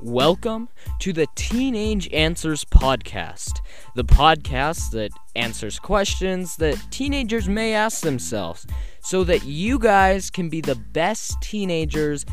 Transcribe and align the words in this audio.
Welcome 0.00 0.68
to 1.00 1.12
the 1.12 1.26
Teenage 1.34 2.08
Answers 2.12 2.64
Podcast, 2.64 3.60
the 3.96 4.04
podcast 4.04 4.92
that 4.92 5.10
answers 5.34 5.80
questions 5.80 6.54
that 6.58 6.80
teenagers 6.92 7.48
may 7.48 7.74
ask 7.74 8.02
themselves 8.02 8.64
so 9.00 9.24
that 9.24 9.42
you 9.42 9.76
guys 9.80 10.30
can 10.30 10.48
be 10.48 10.60
the 10.60 10.76
best 10.76 11.42
teenagers 11.42 12.24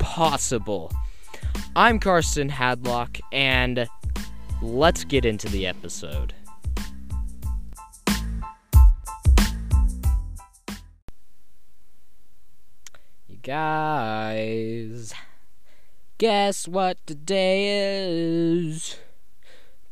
possible. 0.00 0.90
I'm 1.76 2.00
Karsten 2.00 2.50
Hadlock, 2.50 3.20
and 3.30 3.86
let's 4.60 5.04
get 5.04 5.24
into 5.24 5.48
the 5.48 5.68
episode. 5.68 6.34
You 13.28 13.36
guys. 13.40 15.14
Guess 16.18 16.66
what 16.66 16.98
today 17.06 18.02
is? 18.10 18.96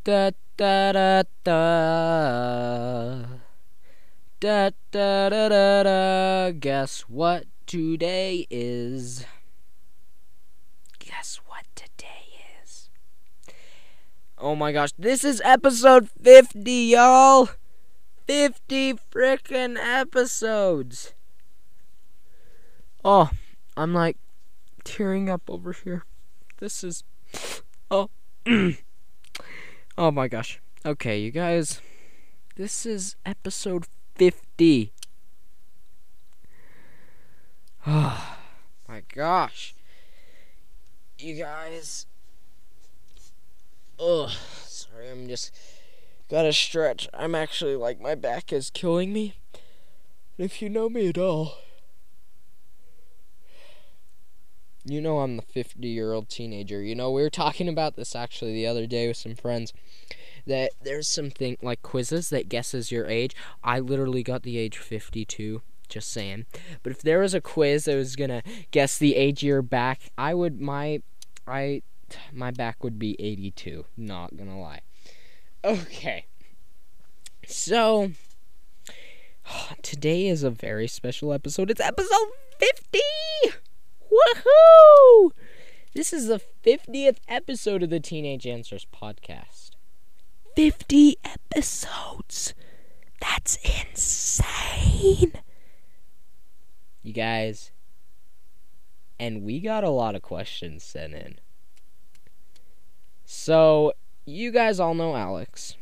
Da 0.03 0.33
da 0.57 0.91
da 0.91 1.23
da. 1.45 3.23
Da 4.41 4.71
da 4.91 5.29
da 5.29 5.49
da 5.49 5.83
da. 5.85 6.51
Guess 6.51 7.03
what 7.03 7.45
today 7.69 8.45
is? 8.51 9.25
Guess 10.99 11.39
what 11.47 11.65
today 11.77 12.43
is? 12.61 12.91
Oh 14.37 14.57
my 14.57 14.73
gosh, 14.73 14.91
this 14.99 15.23
is 15.23 15.41
episode 15.45 16.11
50, 16.11 16.73
y'all! 16.73 17.51
50 18.27 18.95
frickin' 19.15 19.77
episodes! 19.79 21.15
Oh, 23.05 23.31
I'm 23.77 23.95
like 23.95 24.17
tearing 24.83 25.31
up 25.31 25.43
over 25.49 25.71
here. 25.71 26.03
This 26.59 26.83
is. 26.83 27.05
Oh. 27.91 28.09
oh 29.99 30.11
my 30.11 30.29
gosh. 30.29 30.61
Okay, 30.85 31.19
you 31.19 31.31
guys. 31.31 31.81
This 32.55 32.87
is 32.87 33.17
episode 33.27 33.87
50. 34.15 34.93
Oh 37.87 38.37
my 38.89 39.03
gosh. 39.15 39.75
You 41.19 41.35
guys. 41.35 42.07
Ugh. 44.01 44.31
Sorry, 44.65 45.11
I'm 45.11 45.29
just. 45.29 45.55
Gotta 46.31 46.53
stretch. 46.53 47.09
I'm 47.15 47.35
actually 47.35 47.77
like, 47.77 48.01
my 48.01 48.15
back 48.15 48.53
is 48.53 48.71
killing 48.71 49.13
me. 49.13 49.35
If 50.39 50.61
you 50.61 50.69
know 50.69 50.89
me 50.89 51.09
at 51.09 51.19
all. 51.19 51.59
You 54.89 55.01
know 55.01 55.19
I'm 55.19 55.37
the 55.37 55.43
50 55.43 55.87
year 55.89 56.13
old 56.13 56.29
teenager. 56.29 56.81
You 56.81 56.95
know, 56.95 57.11
we 57.11 57.23
were 57.23 57.31
talking 57.31 57.69
about 57.69 57.97
this 57.97 58.15
actually 58.15 58.55
the 58.55 58.67
other 58.67 58.87
day 58.87 59.09
with 59.09 59.17
some 59.17 59.35
friends. 59.35 59.73
That 60.47 60.71
there's 60.81 61.09
something 61.09 61.57
like 61.61 61.83
quizzes 61.83 62.31
that 62.31 62.49
guesses 62.49 62.93
your 62.93 63.07
age. 63.07 63.35
I 63.65 63.81
literally 63.81 64.23
got 64.23 64.45
the 64.45 64.59
age 64.59 64.79
52. 64.79 65.61
Just 65.89 66.13
saying. 66.13 66.47
But 66.85 66.93
if 66.93 67.03
there 67.03 67.19
was 67.19 67.35
a 67.35 67.41
quiz 67.41 67.87
that 67.87 67.97
was 67.97 68.15
gonna 68.15 68.43
guess 68.71 68.97
the 68.97 69.17
age 69.17 69.43
you're 69.43 69.63
back, 69.63 70.13
I 70.17 70.35
would 70.35 70.61
my 70.61 71.03
I 71.49 71.83
my 72.33 72.53
back 72.53 72.85
would 72.85 72.99
be 72.99 73.17
82. 73.21 73.87
Not 73.97 74.37
gonna 74.37 74.61
lie. 74.61 74.83
Okay. 75.65 76.27
So 77.47 78.13
today 79.83 80.27
is 80.29 80.45
a 80.45 80.51
very 80.51 80.87
special 80.87 81.33
episode. 81.33 81.71
It's 81.71 81.81
episode 81.81 82.29
50. 82.59 83.01
Woohoo! 84.11 85.31
This 85.95 86.13
is 86.13 86.29
the 86.29 86.41
50th 86.65 87.19
episode 87.29 87.83
of 87.83 87.91
the 87.91 88.01
Teenage 88.01 88.47
Answers 88.47 88.87
podcast. 88.95 89.71
50 90.55 91.17
episodes! 91.25 92.55
That's 93.21 93.59
insane! 93.65 95.33
You 97.03 97.13
guys, 97.13 97.71
and 99.19 99.43
we 99.43 99.61
got 99.61 99.85
a 99.85 99.91
lot 99.91 100.15
of 100.15 100.23
questions 100.23 100.83
sent 100.83 101.15
in. 101.15 101.39
So, 103.25 103.93
you 104.25 104.51
guys 104.51 104.81
all 104.81 104.95
know 104.95 105.17
Alex. 105.17 105.77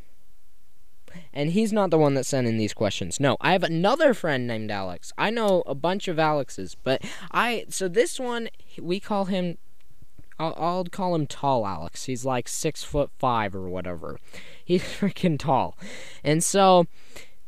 And 1.33 1.51
he's 1.51 1.73
not 1.73 1.91
the 1.91 1.99
one 1.99 2.15
that 2.15 2.27
sent 2.27 2.47
in 2.47 2.57
these 2.57 2.75
questions. 2.75 3.21
No, 3.21 3.37
I 3.41 3.53
have 3.53 3.63
another 3.63 4.15
friend 4.15 4.47
named 4.47 4.71
Alex. 4.71 5.13
I 5.19 5.31
know 5.31 5.63
a 5.67 5.75
bunch 5.75 6.09
of 6.09 6.19
Alexes, 6.19 6.77
but 6.83 7.03
I 7.33 7.65
so 7.69 7.89
this 7.89 8.19
one 8.19 8.49
we 8.81 9.01
call 9.01 9.27
him. 9.27 9.59
I'll, 10.37 10.55
I'll 10.57 10.85
call 10.85 11.15
him 11.15 11.29
Tall 11.29 11.65
Alex. 11.65 12.07
He's 12.07 12.25
like 12.25 12.49
six 12.49 12.83
foot 12.83 13.11
five 13.19 13.55
or 13.55 13.69
whatever. 13.69 14.19
He's 14.65 14.83
freaking 15.01 15.39
tall, 15.39 15.79
and 16.23 16.43
so 16.43 16.87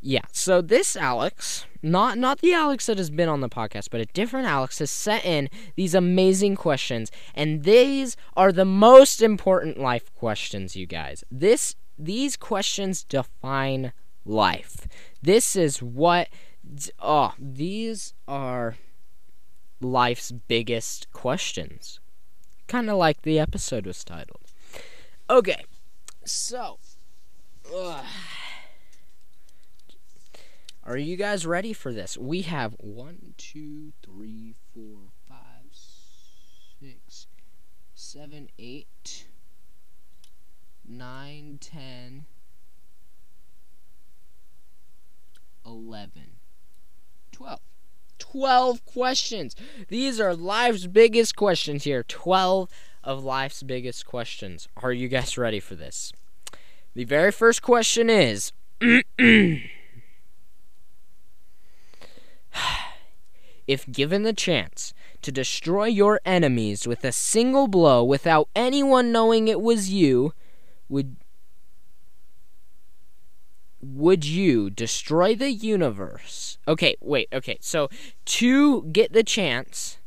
yeah. 0.00 0.22
So 0.30 0.60
this 0.60 0.94
Alex, 0.94 1.66
not 1.82 2.16
not 2.18 2.38
the 2.38 2.52
Alex 2.52 2.86
that 2.86 2.98
has 2.98 3.10
been 3.10 3.28
on 3.28 3.40
the 3.40 3.48
podcast, 3.48 3.88
but 3.90 4.00
a 4.00 4.06
different 4.06 4.46
Alex 4.46 4.78
has 4.78 4.90
sent 4.90 5.24
in 5.24 5.48
these 5.74 5.94
amazing 5.94 6.56
questions, 6.56 7.10
and 7.34 7.64
these 7.64 8.16
are 8.36 8.52
the 8.52 8.64
most 8.64 9.20
important 9.20 9.78
life 9.78 10.14
questions, 10.14 10.76
you 10.76 10.86
guys. 10.86 11.24
This 11.30 11.74
these 11.98 12.36
questions 12.36 13.04
define 13.04 13.92
life. 14.24 14.86
This 15.22 15.56
is 15.56 15.82
what 15.82 16.28
oh, 17.00 17.32
these 17.38 18.14
are 18.26 18.76
life's 19.80 20.32
biggest 20.32 21.12
questions. 21.12 22.00
Kind 22.66 22.90
of 22.90 22.96
like 22.96 23.22
the 23.22 23.38
episode 23.38 23.86
was 23.86 24.02
titled. 24.04 24.52
Okay. 25.30 25.64
So, 26.24 26.78
ugh. 27.74 28.04
Are 30.82 30.96
you 30.96 31.16
guys 31.16 31.44
ready 31.44 31.72
for 31.72 31.92
this? 31.92 32.16
We 32.16 32.42
have 32.42 32.76
one, 32.78 33.34
two, 33.36 33.92
three, 34.04 34.54
four, 34.72 35.10
five, 35.28 35.66
six, 36.80 37.26
seven, 37.92 38.48
eight, 38.58 39.26
9, 40.88 41.58
10, 41.60 42.26
11, 45.64 46.22
12. 47.32 47.60
12 48.18 48.84
questions. 48.84 49.56
These 49.88 50.20
are 50.20 50.34
life's 50.34 50.86
biggest 50.86 51.36
questions 51.36 51.84
here. 51.84 52.02
12 52.02 52.68
of 53.04 53.24
life's 53.24 53.62
biggest 53.62 54.06
questions. 54.06 54.68
Are 54.82 54.92
you 54.92 55.08
guys 55.08 55.36
ready 55.36 55.60
for 55.60 55.74
this? 55.74 56.12
The 56.94 57.04
very 57.04 57.32
first 57.32 57.62
question 57.62 58.08
is 58.08 58.52
If 63.66 63.90
given 63.90 64.22
the 64.22 64.32
chance 64.32 64.94
to 65.22 65.32
destroy 65.32 65.86
your 65.86 66.20
enemies 66.24 66.86
with 66.86 67.04
a 67.04 67.10
single 67.10 67.66
blow 67.66 68.04
without 68.04 68.48
anyone 68.54 69.10
knowing 69.10 69.48
it 69.48 69.60
was 69.60 69.90
you, 69.90 70.32
would 70.88 71.16
would 73.82 74.24
you 74.24 74.70
destroy 74.70 75.34
the 75.34 75.52
universe? 75.52 76.58
Okay, 76.66 76.96
wait, 77.00 77.28
okay. 77.32 77.58
So, 77.60 77.88
to 78.24 78.84
get 78.84 79.12
the 79.12 79.22
chance 79.22 79.98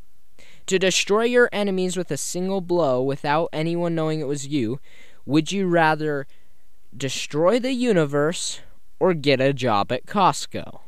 to 0.66 0.78
destroy 0.78 1.23
your 1.23 1.50
enemies 1.51 1.95
with 1.95 2.12
a 2.12 2.18
single 2.18 2.62
blow 2.62 3.01
without 3.01 3.50
anyone 3.53 3.95
knowing 3.95 4.19
it 4.19 4.28
was 4.28 4.47
you, 4.47 4.79
would 5.25 5.51
you 5.51 5.68
rather 5.68 6.28
destroy 6.95 7.59
the 7.59 7.73
universe 7.73 8.62
or 9.00 9.13
get 9.13 9.39
a 9.39 9.53
job 9.53 9.91
at 9.91 10.06
Costco? 10.06 10.81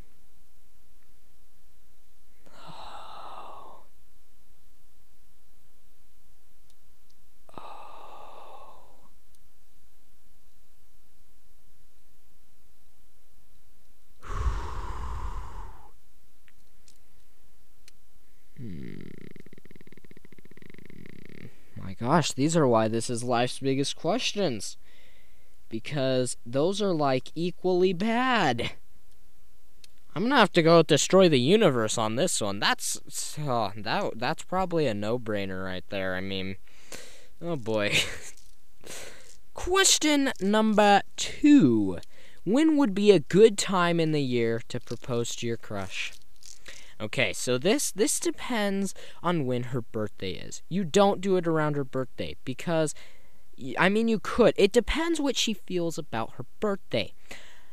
Gosh, 22.11 22.33
these 22.33 22.57
are 22.57 22.67
why 22.67 22.89
this 22.89 23.09
is 23.09 23.23
life's 23.23 23.59
biggest 23.59 23.95
questions. 23.95 24.75
Because 25.69 26.35
those 26.45 26.81
are 26.81 26.91
like 26.91 27.31
equally 27.35 27.93
bad. 27.93 28.71
I'm 30.13 30.23
gonna 30.23 30.35
have 30.35 30.51
to 30.53 30.61
go 30.61 30.83
destroy 30.83 31.29
the 31.29 31.39
universe 31.39 31.97
on 31.97 32.17
this 32.17 32.41
one. 32.41 32.59
That's 32.59 32.99
oh, 33.39 33.71
that 33.77 34.11
that's 34.17 34.43
probably 34.43 34.87
a 34.87 34.93
no-brainer 34.93 35.63
right 35.63 35.85
there. 35.87 36.15
I 36.15 36.19
mean, 36.19 36.57
oh 37.41 37.55
boy. 37.55 37.93
Question 39.53 40.33
number 40.41 41.03
two: 41.15 41.99
When 42.43 42.75
would 42.75 42.93
be 42.93 43.11
a 43.11 43.19
good 43.19 43.57
time 43.57 44.01
in 44.01 44.11
the 44.11 44.21
year 44.21 44.61
to 44.67 44.81
propose 44.81 45.33
to 45.37 45.47
your 45.47 45.55
crush? 45.55 46.11
Okay, 47.01 47.33
so 47.33 47.57
this 47.57 47.91
this 47.91 48.19
depends 48.19 48.93
on 49.23 49.45
when 49.45 49.63
her 49.63 49.81
birthday 49.81 50.33
is. 50.33 50.61
You 50.69 50.83
don't 50.83 51.19
do 51.19 51.35
it 51.35 51.47
around 51.47 51.75
her 51.75 51.83
birthday 51.83 52.35
because 52.45 52.93
I 53.79 53.89
mean 53.89 54.07
you 54.07 54.19
could. 54.19 54.53
It 54.55 54.71
depends 54.71 55.19
what 55.19 55.35
she 55.35 55.53
feels 55.53 55.97
about 55.97 56.33
her 56.33 56.45
birthday. 56.59 57.13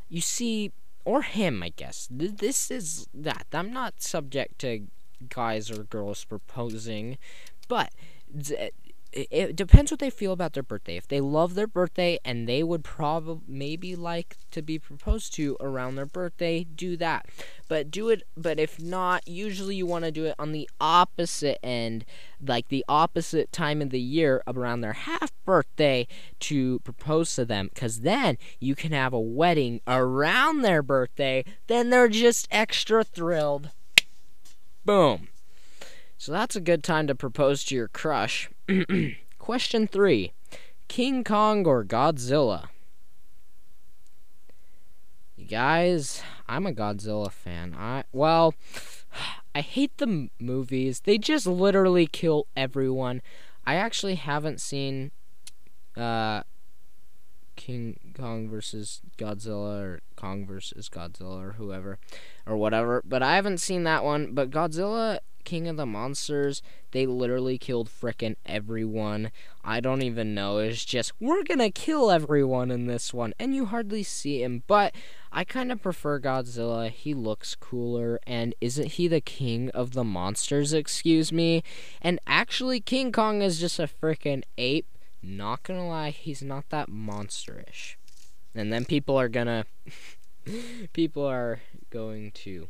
You 0.08 0.22
see 0.22 0.72
or 1.04 1.22
him, 1.22 1.62
I 1.62 1.70
guess. 1.70 2.08
This 2.10 2.70
is 2.70 3.06
that. 3.12 3.46
I'm 3.52 3.72
not 3.72 4.02
subject 4.02 4.58
to 4.60 4.86
guys 5.28 5.70
or 5.70 5.84
girls 5.84 6.24
proposing, 6.24 7.18
but 7.68 7.92
it 9.30 9.56
depends 9.56 9.90
what 9.90 10.00
they 10.00 10.10
feel 10.10 10.32
about 10.32 10.52
their 10.52 10.62
birthday. 10.62 10.96
If 10.96 11.08
they 11.08 11.20
love 11.20 11.54
their 11.54 11.66
birthday 11.66 12.18
and 12.24 12.48
they 12.48 12.62
would 12.62 12.84
probably 12.84 13.42
maybe 13.48 13.96
like 13.96 14.36
to 14.50 14.62
be 14.62 14.78
proposed 14.78 15.34
to 15.34 15.56
around 15.60 15.96
their 15.96 16.06
birthday, 16.06 16.64
do 16.64 16.96
that. 16.98 17.26
But 17.68 17.90
do 17.90 18.08
it 18.08 18.22
but 18.36 18.58
if 18.58 18.80
not, 18.80 19.26
usually 19.26 19.76
you 19.76 19.86
want 19.86 20.04
to 20.04 20.10
do 20.10 20.26
it 20.26 20.34
on 20.38 20.52
the 20.52 20.68
opposite 20.80 21.58
end, 21.62 22.04
like 22.40 22.68
the 22.68 22.84
opposite 22.88 23.50
time 23.50 23.82
of 23.82 23.90
the 23.90 24.00
year 24.00 24.42
around 24.46 24.80
their 24.80 24.92
half 24.92 25.32
birthday 25.44 26.06
to 26.40 26.78
propose 26.80 27.34
to 27.34 27.44
them 27.44 27.70
cuz 27.74 28.00
then 28.00 28.38
you 28.60 28.74
can 28.74 28.92
have 28.92 29.12
a 29.12 29.20
wedding 29.20 29.80
around 29.86 30.62
their 30.62 30.82
birthday, 30.82 31.44
then 31.66 31.90
they're 31.90 32.08
just 32.08 32.46
extra 32.50 33.02
thrilled. 33.02 33.70
Boom. 34.84 35.28
So 36.16 36.32
that's 36.32 36.56
a 36.56 36.60
good 36.60 36.82
time 36.82 37.06
to 37.06 37.14
propose 37.14 37.64
to 37.64 37.74
your 37.74 37.88
crush. 37.88 38.50
Question 39.38 39.86
three 39.86 40.32
King 40.88 41.24
Kong 41.24 41.66
or 41.66 41.84
Godzilla? 41.84 42.68
You 45.36 45.46
guys, 45.46 46.22
I'm 46.46 46.66
a 46.66 46.72
Godzilla 46.72 47.30
fan. 47.32 47.74
I 47.78 48.04
well, 48.12 48.54
I 49.54 49.62
hate 49.62 49.96
the 49.96 50.28
movies. 50.38 51.00
They 51.00 51.16
just 51.16 51.46
literally 51.46 52.06
kill 52.06 52.46
everyone. 52.56 53.22
I 53.66 53.76
actually 53.76 54.16
haven't 54.16 54.60
seen 54.60 55.12
uh 55.96 56.42
King 57.56 57.98
Kong 58.14 58.48
versus 58.50 59.00
Godzilla 59.16 59.82
or 59.82 60.00
Kong 60.14 60.46
versus 60.46 60.90
Godzilla 60.90 61.42
or 61.42 61.52
whoever 61.52 61.98
or 62.46 62.56
whatever, 62.56 63.02
but 63.04 63.22
I 63.22 63.34
haven't 63.36 63.58
seen 63.58 63.84
that 63.84 64.04
one. 64.04 64.34
But 64.34 64.50
Godzilla 64.50 65.20
King 65.48 65.66
of 65.66 65.78
the 65.78 65.86
Monsters, 65.86 66.60
they 66.90 67.06
literally 67.06 67.56
killed 67.56 67.88
frickin' 67.88 68.36
everyone. 68.44 69.30
I 69.64 69.80
don't 69.80 70.02
even 70.02 70.34
know. 70.34 70.58
It's 70.58 70.84
just, 70.84 71.12
we're 71.18 71.42
gonna 71.42 71.70
kill 71.70 72.10
everyone 72.10 72.70
in 72.70 72.86
this 72.86 73.14
one, 73.14 73.32
and 73.38 73.54
you 73.54 73.64
hardly 73.64 74.02
see 74.02 74.42
him. 74.42 74.62
But 74.66 74.94
I 75.32 75.44
kind 75.44 75.72
of 75.72 75.80
prefer 75.80 76.20
Godzilla. 76.20 76.90
He 76.90 77.14
looks 77.14 77.54
cooler, 77.54 78.20
and 78.26 78.54
isn't 78.60 78.92
he 78.92 79.08
the 79.08 79.22
king 79.22 79.70
of 79.70 79.94
the 79.94 80.04
monsters, 80.04 80.74
excuse 80.74 81.32
me? 81.32 81.62
And 82.02 82.20
actually, 82.26 82.80
King 82.80 83.10
Kong 83.10 83.40
is 83.40 83.58
just 83.58 83.78
a 83.78 83.88
frickin' 83.88 84.42
ape. 84.58 84.86
Not 85.22 85.62
gonna 85.62 85.88
lie, 85.88 86.10
he's 86.10 86.42
not 86.42 86.68
that 86.68 86.90
monsterish. 86.90 87.96
And 88.54 88.70
then 88.70 88.84
people 88.84 89.18
are 89.18 89.30
gonna. 89.30 89.64
people 90.92 91.24
are 91.24 91.60
going 91.88 92.32
to 92.32 92.68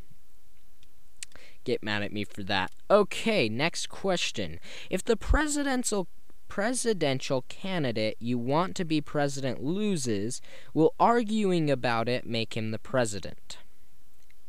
get 1.68 1.82
mad 1.82 2.02
at 2.02 2.12
me 2.12 2.24
for 2.24 2.42
that. 2.44 2.72
Okay, 2.90 3.48
next 3.48 3.88
question. 3.88 4.58
If 4.88 5.04
the 5.04 5.16
presidential 5.16 6.08
presidential 6.48 7.44
candidate 7.50 8.16
you 8.18 8.38
want 8.38 8.74
to 8.74 8.84
be 8.86 9.02
president 9.02 9.62
loses, 9.62 10.40
will 10.72 10.94
arguing 10.98 11.70
about 11.70 12.08
it 12.08 12.26
make 12.26 12.56
him 12.56 12.70
the 12.70 12.78
president? 12.78 13.58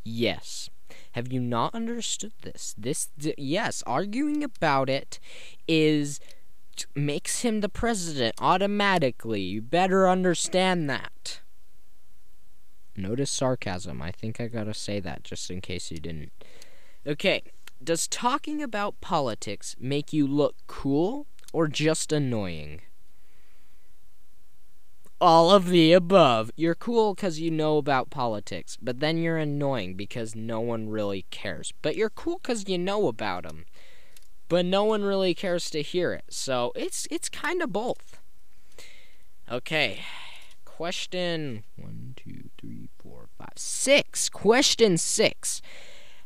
Yes. 0.06 0.70
Have 1.12 1.34
you 1.34 1.42
not 1.42 1.76
understood 1.76 2.32
this? 2.42 2.74
This 2.78 3.10
yes, 3.18 3.84
arguing 3.86 4.42
about 4.42 4.90
it 4.90 5.20
is 5.68 6.22
makes 6.96 7.42
him 7.42 7.60
the 7.60 7.68
president 7.68 8.36
automatically. 8.40 9.42
You 9.42 9.62
better 9.62 10.08
understand 10.08 10.90
that. 10.90 11.42
Notice 12.96 13.30
sarcasm. 13.30 14.02
I 14.02 14.12
think 14.12 14.40
I 14.40 14.48
gotta 14.48 14.74
say 14.74 15.02
that 15.02 15.24
just 15.24 15.52
in 15.52 15.60
case 15.60 15.92
you 15.92 15.98
didn't. 15.98 16.32
Okay, 17.08 17.44
does 17.82 18.08
talking 18.08 18.62
about 18.62 19.00
politics 19.00 19.76
make 19.80 20.12
you 20.12 20.28
look 20.28 20.56
cool 20.68 21.28
or 21.54 21.68
just 21.68 22.12
annoying? 22.12 22.82
All 25.22 25.52
of 25.52 25.68
the 25.68 25.94
above. 25.94 26.52
You're 26.56 26.76
cool 26.76 27.14
because 27.14 27.40
you 27.40 27.52
know 27.52 27.78
about 27.78 28.10
politics, 28.10 28.78
but 28.82 29.00
then 29.00 29.18
you're 29.18 29.38
annoying 29.38 29.96
because 29.96 30.36
no 30.36 30.60
one 30.60 30.90
really 30.90 31.26
cares. 31.30 31.74
But 31.82 31.96
you're 31.96 32.10
cool 32.10 32.40
because 32.42 32.68
you 32.70 32.78
know 32.78 33.08
about 33.08 33.44
them, 33.44 33.66
but 34.48 34.66
no 34.66 34.84
one 34.84 35.04
really 35.04 35.34
cares 35.34 35.70
to 35.72 35.82
hear 35.82 36.14
it. 36.14 36.26
So 36.30 36.72
it's 36.76 37.08
it's 37.12 37.30
kind 37.30 37.62
of 37.62 37.74
both. 37.74 38.20
Okay, 39.52 40.02
question 40.64 41.64
one, 41.76 42.14
two, 42.16 42.50
three, 42.60 42.90
four, 43.02 43.28
five, 43.38 43.58
six. 43.58 44.30
Question 44.30 44.98
six. 44.98 45.62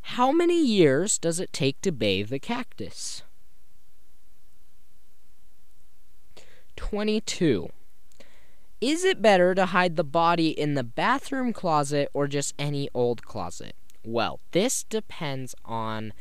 How 0.04 0.32
many 0.32 0.64
years 0.64 1.18
does 1.18 1.40
it 1.40 1.52
take 1.52 1.82
to 1.82 1.92
bathe 1.92 2.32
a 2.32 2.40
cactus? 2.40 3.24
22. 6.76 7.70
Is 8.82 9.04
it 9.06 9.22
better 9.22 9.56
to 9.56 9.68
hide 9.68 9.96
the 9.96 10.04
body 10.04 10.50
in 10.50 10.74
the 10.74 10.84
bathroom 10.84 11.54
closet 11.54 12.10
or 12.14 12.28
just 12.28 12.54
any 12.60 12.90
old 12.94 13.24
closet? 13.24 13.76
Well, 14.04 14.42
this 14.52 14.84
depends 14.84 15.56
on 15.64 16.14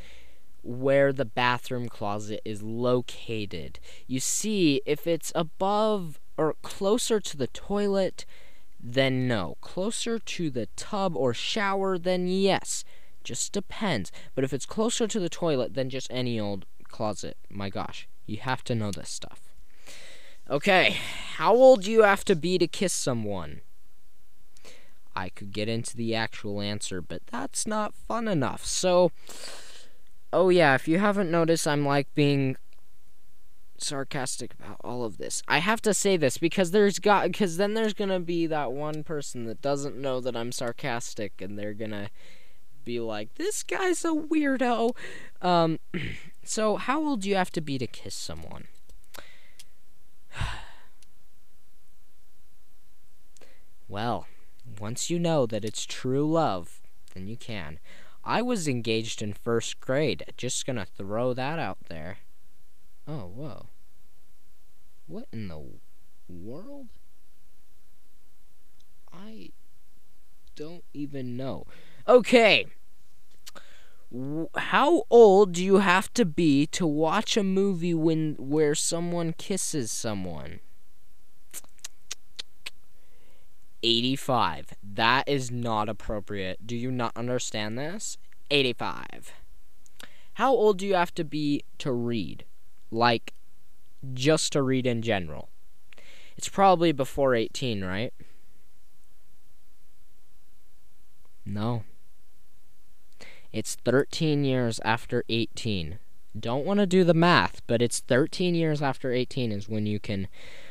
where 0.63 1.13
the 1.13 1.25
bathroom 1.25 1.89
closet 1.89 2.41
is 2.45 2.63
located. 2.63 3.81
You 4.07 4.21
see, 4.21 4.81
if 4.87 5.09
it's 5.09 5.33
above 5.35 6.21
or 6.39 6.55
closer 6.63 7.19
to 7.19 7.37
the 7.37 7.49
toilet, 7.49 8.25
then 8.81 9.27
no. 9.27 9.57
Closer 9.61 10.21
to 10.21 10.51
the 10.51 10.67
tub 10.77 11.17
or 11.17 11.35
shower, 11.35 11.99
then 11.99 12.29
yes. 12.29 12.85
Just 13.25 13.53
depends. 13.53 14.11
But 14.35 14.45
if 14.45 14.53
it's 14.53 14.67
closer 14.67 15.07
to 15.07 15.21
the 15.21 15.29
toilet 15.29 15.75
than 15.75 15.91
just 15.91 16.09
any 16.11 16.39
old 16.39 16.67
closet, 16.89 17.37
my 17.49 17.69
gosh, 17.69 18.09
you 18.27 18.39
have 18.39 18.65
to 18.65 18.75
know 18.75 18.91
this 18.91 19.11
stuff. 19.11 19.41
Okay, 20.51 20.97
how 21.37 21.55
old 21.55 21.83
do 21.83 21.91
you 21.91 22.03
have 22.03 22.25
to 22.25 22.37
be 22.37 22.59
to 22.59 22.67
kiss 22.67 22.93
someone? 22.93 23.61
I 25.15 25.29
could 25.29 25.53
get 25.53 25.69
into 25.69 25.97
the 25.97 26.15
actual 26.15 26.61
answer, 26.61 27.01
but 27.01 27.23
that's 27.27 27.67
not 27.67 27.95
fun 27.95 28.29
enough. 28.29 28.65
So, 28.65 29.13
oh 30.33 30.49
yeah, 30.49 30.75
if 30.75 30.89
you 30.89 30.99
haven't 30.99 31.31
noticed, 31.31 31.69
I'm 31.69 31.87
like 31.87 32.13
being 32.15 32.57
sarcastic 33.79 34.55
about 34.55 34.79
all 34.83 35.05
of 35.05 35.19
this. 35.19 35.43
I 35.49 35.59
have 35.59 35.83
to 35.83 35.95
say 35.95 36.17
this 36.17 36.39
because 36.39 36.71
there's 36.71 36.99
got 36.99 37.27
because 37.27 37.57
then 37.57 37.75
there's 37.75 37.95
gonna 37.95 38.21
be 38.21 38.47
that 38.47 38.73
one 38.73 39.05
person 39.05 39.45
that 39.47 39.61
doesn't 39.61 39.97
know 39.97 40.21
that 40.21 40.37
I'm 40.37 40.53
sarcastic, 40.53 41.41
and 41.41 41.59
they're 41.59 41.75
gonna 41.75 42.11
be 42.85 43.01
like, 43.01 43.35
this 43.35 43.63
guy's 43.63 44.05
a 44.05 44.09
weirdo. 44.09 44.97
Um, 45.41 45.79
so, 46.45 46.77
how 46.77 47.01
old 47.01 47.23
do 47.23 47.29
you 47.29 47.37
have 47.37 47.53
to 47.53 47.61
be 47.61 47.79
to 47.79 47.87
kiss 47.87 48.15
someone? 48.15 48.67
well, 53.89 54.27
once 54.81 55.11
you 55.11 55.19
know 55.19 55.47
that 55.47 55.65
it's 55.65 55.85
true 55.85 56.31
love, 56.31 56.81
then 57.15 57.27
you 57.27 57.37
can. 57.37 57.79
I 58.25 58.41
was 58.43 58.69
engaged 58.69 59.21
in 59.21 59.33
first 59.33 59.81
grade. 59.81 60.25
Just 60.37 60.65
gonna 60.65 60.87
throw 60.87 61.35
that 61.35 61.59
out 61.59 61.79
there. 61.89 62.19
Oh, 63.07 63.27
whoa. 63.27 63.67
What 65.07 65.27
in 65.33 65.49
the 65.49 65.63
world? 66.29 66.89
I 69.13 69.51
don't 70.55 70.85
even 70.95 71.37
know. 71.37 71.67
Okay. 72.07 72.67
How 74.57 75.05
old 75.09 75.53
do 75.53 75.65
you 75.65 75.79
have 75.79 76.13
to 76.15 76.25
be 76.25 76.67
to 76.67 76.87
watch 76.87 77.37
a 77.37 77.43
movie 77.43 77.95
when 77.95 78.37
where 78.39 78.75
someone 78.75 79.33
kisses 79.33 79.91
someone? 79.91 80.61
85. 83.83 84.75
That 84.83 85.29
is 85.29 85.51
not 85.51 85.89
appropriate. 85.89 86.67
Do 86.67 86.77
you 86.77 86.91
not 86.91 87.17
understand 87.17 87.79
this? 87.79 88.19
85. 88.51 89.33
How 90.35 90.53
old 90.53 90.79
do 90.79 90.87
you 90.87 90.95
have 90.95 91.15
to 91.15 91.25
be 91.25 91.65
to 91.79 91.93
read? 91.93 92.45
Like, 92.91 93.33
just 94.13 94.53
to 94.53 94.63
read 94.63 94.87
in 94.87 95.03
general. 95.03 95.49
It's 96.37 96.49
probably 96.49 96.93
before 96.93 97.35
18, 97.35 97.85
right? 97.85 98.13
No. 101.45 101.85
It's 103.53 103.75
13 103.85 104.45
years 104.45 104.81
after 104.85 105.25
18. 105.29 105.99
Don't 106.39 106.65
want 106.65 106.81
to 106.81 106.87
do 106.87 107.05
the 107.05 107.13
math, 107.13 107.61
but 107.67 107.83
it's 107.83 108.01
13 108.01 108.55
years 108.55 108.81
after 108.81 109.13
18 109.13 109.53
is 109.53 109.69
when 109.69 109.85
you 109.85 110.01
can 110.01 110.29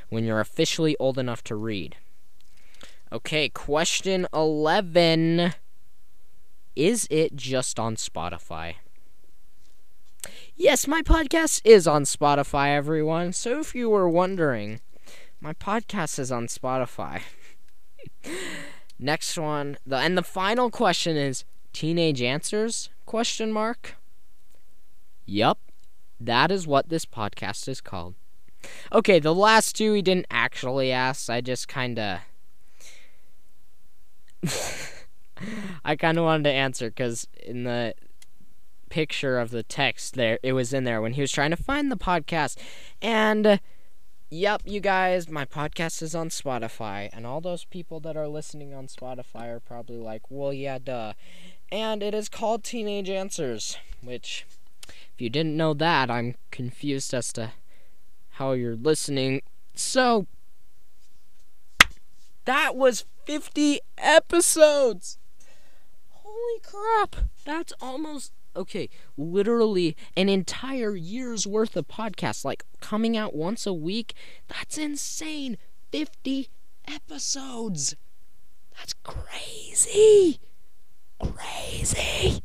when 0.10 0.26
you're 0.26 0.40
officially 0.40 0.98
old 1.00 1.18
enough 1.18 1.44
to 1.44 1.56
read. 1.56 1.96
Okay, 3.12 3.50
question 3.50 4.28
11. 4.34 5.54
is 6.76 7.08
it 7.12 7.36
just 7.36 7.80
on 7.80 7.96
Spotify? 7.96 8.76
Yes, 10.56 10.88
my 10.88 11.02
podcast 11.02 11.62
is 11.64 11.88
on 11.88 12.04
Spotify, 12.04 12.76
everyone. 12.76 13.34
So 13.34 13.60
if 13.60 13.76
you 13.76 13.90
were 13.90 14.10
wondering, 14.10 14.82
my 15.40 15.54
podcast 15.54 16.18
is 16.20 16.32
on 16.32 16.48
Spotify. 16.48 17.22
Next 19.00 19.38
one, 19.38 19.78
the 19.86 19.98
and 19.98 20.18
the 20.18 20.24
final 20.24 20.70
question 20.70 21.18
is 21.18 21.46
teenage 21.74 22.22
answers? 22.22 22.90
Question 23.06 23.52
mark. 23.52 23.96
Yup, 25.26 25.60
that 26.20 26.52
is 26.52 26.68
what 26.68 26.90
this 26.90 27.06
podcast 27.06 27.68
is 27.68 27.82
called. 27.82 28.16
Okay, 28.92 29.20
the 29.20 29.34
last 29.34 29.76
two 29.76 29.94
he 29.94 30.02
didn't 30.02 30.28
actually 30.30 30.92
ask. 30.92 31.30
I 31.30 31.42
just 31.42 31.68
kind 31.68 31.98
of. 32.00 32.20
I 35.84 35.96
kind 35.96 36.18
of 36.18 36.24
wanted 36.24 36.44
to 36.44 36.52
answer 36.52 36.90
because 36.90 37.28
in 37.44 37.64
the 37.64 37.96
picture 38.90 39.40
of 39.40 39.50
the 39.50 39.64
text 39.64 40.16
there, 40.16 40.38
it 40.44 40.54
was 40.54 40.74
in 40.74 40.84
there 40.84 41.02
when 41.02 41.14
he 41.14 41.22
was 41.22 41.32
trying 41.32 41.50
to 41.50 41.56
find 41.56 41.92
the 41.92 41.98
podcast. 41.98 42.58
And, 43.02 43.60
yep, 44.30 44.62
you 44.66 44.80
guys, 44.80 45.30
my 45.30 45.46
podcast 45.46 46.04
is 46.04 46.14
on 46.14 46.30
Spotify. 46.30 47.10
And 47.12 47.26
all 47.26 47.42
those 47.42 47.66
people 47.66 48.00
that 48.02 48.16
are 48.16 48.28
listening 48.28 48.74
on 48.74 48.88
Spotify 48.88 49.48
are 49.48 49.60
probably 49.60 49.98
like, 49.98 50.30
well, 50.30 50.54
yeah, 50.54 50.78
duh. 50.78 51.14
And 51.72 52.04
it 52.04 52.14
is 52.14 52.28
called 52.28 52.64
Teenage 52.64 53.10
Answers, 53.10 53.78
which, 54.02 54.46
if 54.88 55.20
you 55.20 55.30
didn't 55.30 55.56
know 55.56 55.74
that, 55.74 56.12
I'm 56.12 56.36
confused 56.52 57.14
as 57.14 57.32
to 57.34 57.54
how 58.32 58.52
you're 58.52 58.76
listening. 58.76 59.42
So, 59.74 60.28
that 62.44 62.76
was 62.76 63.06
50 63.26 63.80
episodes! 63.98 65.18
Holy 66.10 66.60
crap! 66.62 67.16
That's 67.46 67.72
almost 67.80 68.34
okay, 68.54 68.90
literally 69.16 69.96
an 70.18 70.28
entire 70.28 70.96
year's 70.96 71.48
worth 71.48 71.78
of 71.78 71.88
podcasts, 71.88 72.44
like 72.44 72.66
coming 72.82 73.16
out 73.16 73.34
once 73.34 73.66
a 73.66 73.74
week. 73.74 74.14
That's 74.50 74.78
insane. 74.78 75.58
50 75.92 76.50
episodes. 76.88 77.96
That's 78.78 78.94
crazy. 79.04 80.40
Crazy. 81.22 82.42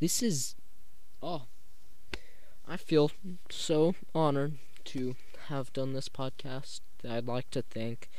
This 0.00 0.22
is. 0.22 0.54
Oh. 1.22 1.42
I 2.68 2.76
feel 2.76 3.12
so 3.48 3.94
honored 4.14 4.54
to 4.86 5.14
have 5.48 5.72
done 5.72 5.92
this 5.92 6.08
podcast. 6.08 6.80
I'd 7.08 7.28
like 7.28 7.50
to 7.50 7.62
thank 7.62 8.10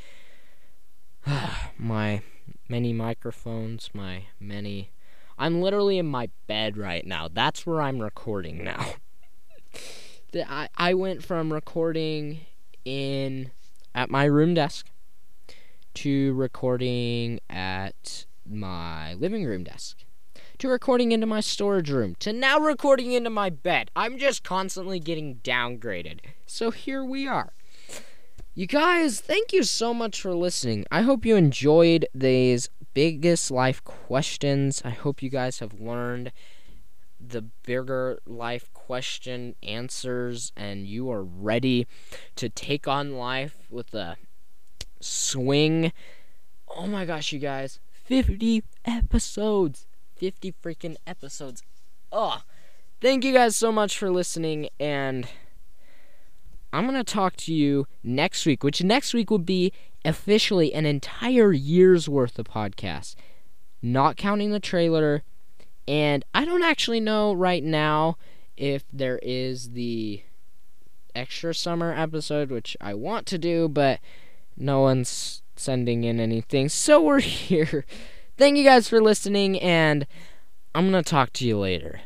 my 1.78 2.22
many 2.70 2.94
microphones, 2.94 3.90
my 3.94 4.24
many. 4.40 4.92
I'm 5.38 5.62
literally 5.62 5.98
in 5.98 6.08
my 6.08 6.30
bed 6.48 6.78
right 6.78 7.06
now. 7.06 7.28
That's 7.32 7.66
where 7.66 7.82
I'm 7.82 8.00
recording 8.00 8.64
now. 8.64 8.94
I, 10.36 10.70
I 10.78 10.94
went 10.94 11.24
from 11.24 11.52
recording 11.52 12.42
in 12.86 13.52
at 13.94 14.10
my 14.10 14.26
room 14.26 14.54
desk 14.54 14.88
to 15.96 16.34
recording 16.34 17.40
at 17.50 18.27
my 18.50 19.14
living 19.14 19.46
room 19.46 19.64
desk 19.64 20.04
to 20.58 20.68
recording 20.68 21.12
into 21.12 21.28
my 21.28 21.40
storage 21.40 21.90
room 21.90 22.16
to 22.20 22.34
now 22.34 22.60
recording 22.60 23.12
into 23.12 23.30
my 23.30 23.50
bed. 23.50 23.92
I'm 23.96 24.18
just 24.18 24.44
constantly 24.44 25.00
getting 25.00 25.36
downgraded. 25.44 26.20
So 26.46 26.72
here 26.72 27.04
we 27.04 27.28
are. 27.28 27.54
You 28.56 28.66
guys, 28.66 29.20
thank 29.20 29.54
you 29.54 29.62
so 29.62 29.94
much 29.94 30.20
for 30.20 30.34
listening. 30.34 30.86
I 30.92 31.04
hope 31.04 31.26
you 31.26 31.36
enjoyed 31.36 32.08
these 32.16 32.70
biggest 32.96 33.52
life 33.52 33.84
questions. 33.84 34.82
I 34.84 34.90
hope 34.90 35.22
you 35.22 35.30
guys 35.30 35.60
have 35.60 35.80
learned 35.80 36.32
the 37.20 37.44
bigger 37.44 38.20
life 38.26 38.74
question 38.74 39.54
answers 39.62 40.52
and 40.56 40.88
you 40.88 41.12
are 41.12 41.24
ready 41.24 41.86
to 42.36 42.50
take 42.50 42.88
on 42.88 43.16
life 43.16 43.68
with 43.70 43.94
a 43.94 44.18
swing. 45.00 45.92
Oh 46.68 46.88
my 46.88 47.06
gosh, 47.06 47.32
you 47.32 47.40
guys. 47.40 47.80
50 48.08 48.64
episodes. 48.86 49.86
50 50.16 50.54
freaking 50.64 50.96
episodes. 51.06 51.62
Ugh. 52.12 52.42
Thank 53.02 53.26
you 53.26 53.34
guys 53.34 53.56
so 53.56 53.72
much 53.72 53.98
for 53.98 54.10
listening 54.10 54.70
and 54.80 55.28
I'm 56.74 56.86
going 56.88 56.98
to 56.98 57.14
talk 57.14 57.36
to 57.38 57.54
you 57.54 57.86
next 58.04 58.46
week, 58.46 58.64
which 58.64 58.84
next 58.84 59.14
week 59.14 59.30
will 59.30 59.40
be 59.40 59.72
officially 60.04 60.74
an 60.74 60.86
entire 60.86 61.52
year's 61.52 62.10
worth 62.10 62.38
of 62.40 62.46
podcasts, 62.46 63.16
not 63.82 64.18
counting 64.18 64.52
the 64.52 64.60
trailer. 64.60 65.24
And 65.88 66.26
I 66.34 66.46
don't 66.46 66.64
actually 66.64 67.00
know 67.00 67.34
right 67.34 67.64
now 67.64 68.18
if 68.58 68.84
there 68.92 69.20
is 69.22 69.72
the 69.72 70.24
extra 71.16 71.54
summer 71.54 71.94
episode, 71.94 72.52
which 72.52 72.76
I 72.82 72.94
want 72.94 73.26
to 73.28 73.38
do, 73.38 73.68
but 73.70 74.00
no 74.58 74.82
one's 74.82 75.42
sending 75.60 76.04
in 76.04 76.20
anything. 76.20 76.70
So 76.70 77.02
we're 77.02 77.20
here. 77.22 77.86
Thank 78.38 78.58
you 78.58 78.64
guys 78.64 78.88
for 78.88 79.02
listening, 79.02 79.60
and 79.60 80.06
I'm 80.76 80.92
going 80.92 81.04
to 81.04 81.10
talk 81.10 81.34
to 81.34 81.46
you 81.46 81.58
later. 81.58 82.02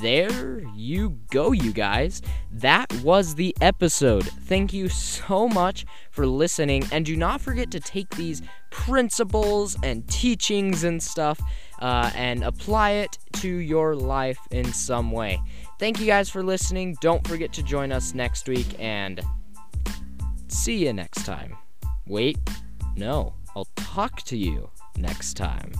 there 0.00 0.62
you 0.74 1.18
go, 1.30 1.52
you 1.52 1.72
guys. 1.72 2.22
That 2.52 2.92
was 3.02 3.34
the 3.34 3.54
episode. 3.60 4.24
Thank 4.24 4.72
you 4.72 4.88
so 4.88 5.48
much 5.48 5.84
for 6.10 6.26
listening. 6.26 6.84
And 6.92 7.04
do 7.04 7.16
not 7.16 7.40
forget 7.40 7.70
to 7.72 7.80
take 7.80 8.10
these 8.10 8.42
principles 8.70 9.76
and 9.82 10.06
teachings 10.08 10.84
and 10.84 11.02
stuff 11.02 11.40
uh, 11.80 12.10
and 12.14 12.44
apply 12.44 12.90
it 12.90 13.18
to 13.34 13.48
your 13.48 13.94
life 13.94 14.38
in 14.50 14.72
some 14.72 15.12
way. 15.12 15.40
Thank 15.78 16.00
you 16.00 16.06
guys 16.06 16.28
for 16.28 16.42
listening. 16.42 16.96
Don't 17.00 17.26
forget 17.26 17.52
to 17.54 17.62
join 17.62 17.92
us 17.92 18.14
next 18.14 18.48
week 18.48 18.66
and 18.78 19.20
see 20.48 20.86
you 20.86 20.92
next 20.92 21.24
time. 21.24 21.56
Wait, 22.06 22.38
no, 22.96 23.34
I'll 23.54 23.68
talk 23.76 24.22
to 24.22 24.36
you 24.36 24.70
next 24.96 25.34
time. 25.34 25.72